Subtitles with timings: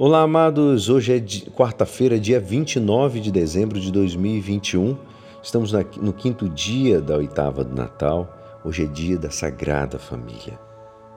[0.00, 0.88] Olá, amados.
[0.88, 4.96] Hoje é quarta-feira, dia 29 de dezembro de 2021.
[5.42, 8.60] Estamos no quinto dia da oitava do Natal.
[8.64, 10.56] Hoje é dia da Sagrada Família.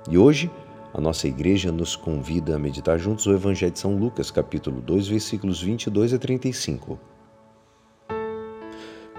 [0.10, 0.50] E hoje
[0.96, 5.10] a nossa igreja nos convida a meditar juntos o Evangelho de São Lucas, capítulo 2,
[5.10, 7.00] versículos 22 a 35.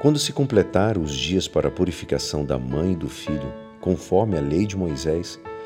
[0.00, 4.40] Quando se completaram os dias para a purificação da mãe e do filho, conforme a
[4.40, 5.38] lei de Moisés,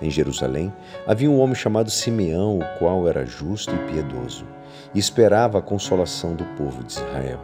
[0.00, 0.72] Em Jerusalém
[1.06, 4.46] havia um homem chamado Simeão, o qual era justo e piedoso,
[4.94, 7.40] e esperava a consolação do povo de Israel.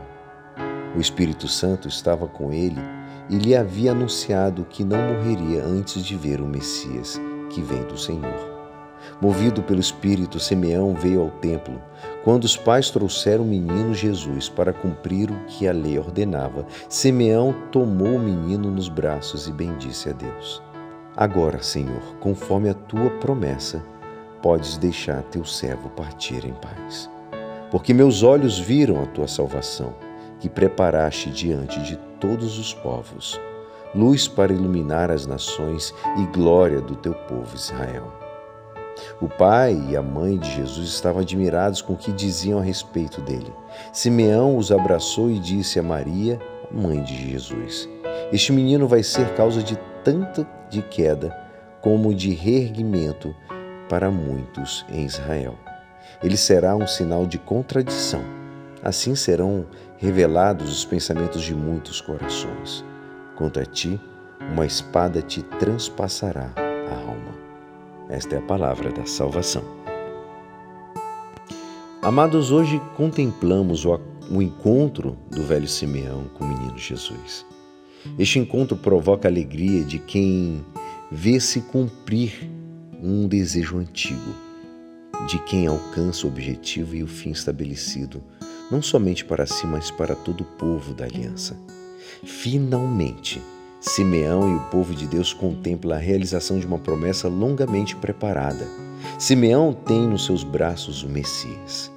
[0.97, 2.81] O Espírito Santo estava com ele
[3.29, 7.99] e lhe havia anunciado que não morreria antes de ver o Messias, que vem do
[7.99, 8.55] Senhor.
[9.21, 11.81] Movido pelo Espírito, Simeão veio ao templo.
[12.23, 17.55] Quando os pais trouxeram o menino Jesus para cumprir o que a lei ordenava, Simeão
[17.71, 20.63] tomou o menino nos braços e bendisse a Deus.
[21.17, 23.81] Agora, Senhor, conforme a tua promessa,
[24.43, 27.09] podes deixar teu servo partir em paz.
[27.71, 29.95] Porque meus olhos viram a tua salvação
[30.41, 33.41] que preparaste diante de todos os povos,
[33.95, 38.13] luz para iluminar as nações e glória do teu povo Israel.
[39.21, 43.21] O pai e a mãe de Jesus estavam admirados com o que diziam a respeito
[43.21, 43.53] dele.
[43.93, 46.41] Simeão os abraçou e disse a Maria,
[46.73, 47.89] mãe de Jesus:
[48.33, 51.35] Este menino vai ser causa de tanto de queda
[51.81, 53.35] como de reerguimento
[53.89, 55.55] para muitos em Israel.
[56.23, 58.23] Ele será um sinal de contradição.
[58.83, 59.67] Assim serão
[59.99, 62.85] revelados os pensamentos de muitos corações.
[63.37, 64.01] Contra ti,
[64.53, 67.35] uma espada te transpassará a alma.
[68.09, 69.63] Esta é a palavra da salvação.
[72.03, 73.99] Amados, hoje contemplamos o,
[74.31, 77.47] o encontro do velho Simeão com o menino Jesus.
[78.19, 80.65] Este encontro provoca a alegria de quem
[81.11, 82.51] vê se cumprir
[83.03, 84.35] um desejo antigo,
[85.27, 88.23] de quem alcança o objetivo e o fim estabelecido
[88.71, 91.57] não somente para si, mas para todo o povo da aliança.
[92.25, 93.41] Finalmente,
[93.81, 98.67] Simeão e o povo de Deus contemplam a realização de uma promessa longamente preparada.
[99.19, 101.93] Simeão tem nos seus braços o Messias,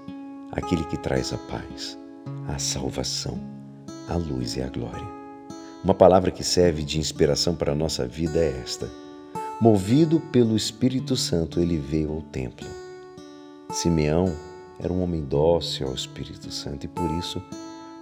[0.52, 1.98] aquele que traz a paz,
[2.48, 3.40] a salvação,
[4.10, 5.17] a luz e a glória.
[5.84, 8.90] Uma palavra que serve de inspiração para a nossa vida é esta:
[9.62, 12.68] Movido pelo Espírito Santo, ele veio ao templo.
[13.72, 14.36] Simeão
[14.80, 17.42] era um homem dócil ao Espírito Santo e por isso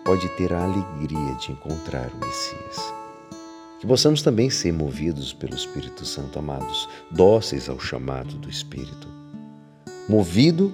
[0.05, 2.93] pode ter a alegria de encontrar o Messias.
[3.79, 9.07] Que possamos também ser movidos pelo Espírito Santo, amados, dóceis ao chamado do Espírito.
[10.07, 10.73] Movido,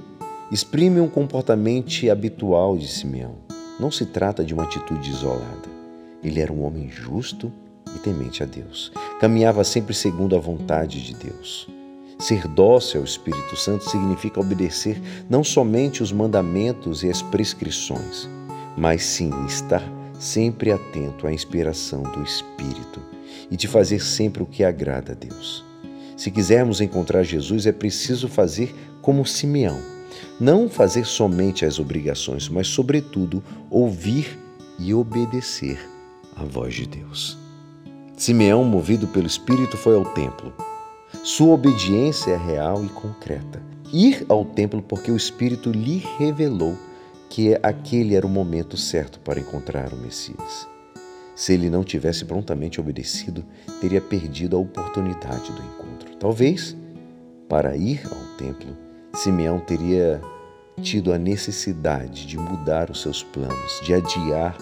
[0.52, 3.38] exprime um comportamento habitual de Simeão.
[3.80, 5.81] Não se trata de uma atitude isolada.
[6.24, 7.52] Ele era um homem justo
[7.96, 8.92] e temente a Deus.
[9.20, 11.68] Caminhava sempre segundo a vontade de Deus.
[12.20, 18.30] Ser dócil ao Espírito Santo significa obedecer não somente os mandamentos e as prescrições,
[18.78, 19.84] mas sim estar
[20.20, 23.02] sempre atento à inspiração do Espírito
[23.50, 25.66] e de fazer sempre o que agrada a Deus.
[26.16, 29.82] Se quisermos encontrar Jesus, é preciso fazer como Simeão.
[30.40, 34.38] Não fazer somente as obrigações, mas, sobretudo, ouvir
[34.78, 35.80] e obedecer
[36.36, 37.38] à voz de Deus.
[38.16, 40.54] Simeão, movido pelo Espírito, foi ao templo.
[41.24, 43.62] Sua obediência é real e concreta.
[43.92, 46.78] Ir ao templo porque o Espírito lhe revelou
[47.30, 50.68] que aquele era o momento certo para encontrar o Messias.
[51.36, 53.44] Se ele não tivesse prontamente obedecido,
[53.80, 56.16] teria perdido a oportunidade do encontro.
[56.20, 56.76] Talvez,
[57.50, 58.78] para ir ao templo,
[59.14, 60.22] Simeão teria
[60.82, 64.58] tido a necessidade de mudar os seus planos, de adiar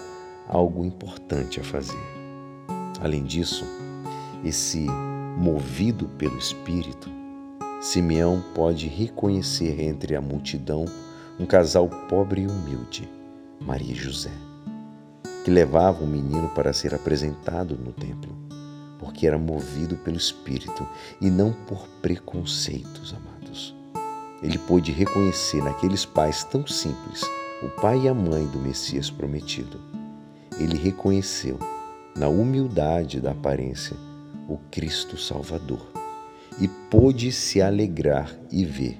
[0.49, 2.03] algo importante a fazer.
[2.99, 3.63] Além disso,
[4.43, 4.87] esse
[5.37, 7.09] movido pelo Espírito,
[7.79, 10.83] Simeão pode reconhecer entre a multidão
[11.39, 13.09] um casal pobre e humilde,
[13.61, 14.33] Maria e José,
[15.45, 18.35] que levavam o menino para ser apresentado no templo,
[18.97, 20.85] porque era movido pelo Espírito
[21.21, 23.73] e não por preconceitos, amados.
[24.41, 27.21] Ele pôde reconhecer naqueles pais tão simples
[27.61, 29.98] o pai e a mãe do Messias prometido.
[30.59, 31.57] Ele reconheceu,
[32.15, 33.95] na humildade da aparência,
[34.47, 35.87] o Cristo Salvador
[36.59, 38.99] e pôde se alegrar e ver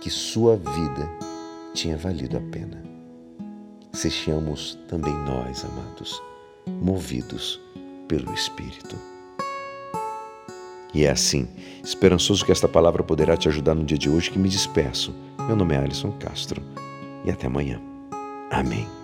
[0.00, 1.08] que sua vida
[1.72, 2.82] tinha valido a pena.
[3.92, 6.20] Sejamos também nós, amados,
[6.82, 7.60] movidos
[8.08, 8.96] pelo Espírito.
[10.94, 11.48] E é assim,
[11.82, 15.14] esperançoso que esta palavra poderá te ajudar no dia de hoje que me despeço.
[15.46, 16.62] Meu nome é Alisson Castro
[17.24, 17.80] e até amanhã.
[18.50, 19.01] Amém.